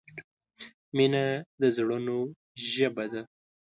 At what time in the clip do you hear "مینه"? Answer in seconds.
0.95-1.25